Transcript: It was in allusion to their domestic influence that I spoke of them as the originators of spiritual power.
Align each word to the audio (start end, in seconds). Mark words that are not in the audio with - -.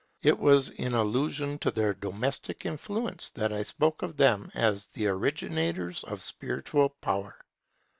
It 0.23 0.39
was 0.39 0.69
in 0.69 0.95
allusion 0.95 1.59
to 1.59 1.69
their 1.69 1.93
domestic 1.93 2.65
influence 2.65 3.29
that 3.35 3.53
I 3.53 3.61
spoke 3.61 4.01
of 4.01 4.17
them 4.17 4.49
as 4.55 4.87
the 4.87 5.05
originators 5.05 6.03
of 6.05 6.23
spiritual 6.23 6.89
power. 6.89 7.35